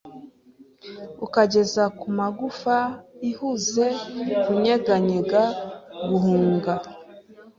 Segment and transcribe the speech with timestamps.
[1.25, 2.77] ukageza ku magufa
[3.29, 3.85] Ihuze
[4.41, 5.43] kunyeganyega
[6.07, 6.73] guhunga